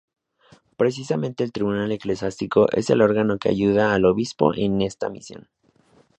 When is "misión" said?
5.11-5.47